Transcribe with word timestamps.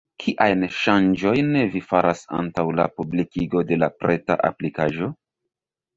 Kiajn 0.21 0.63
ŝanĝojn 0.77 1.51
vi 1.75 1.83
faras 1.91 2.25
antaŭ 2.39 2.65
la 2.79 2.87
publikigo 3.01 3.63
de 3.73 3.79
la 3.83 3.91
preta 4.03 4.39
aplikaĵo? 4.51 5.13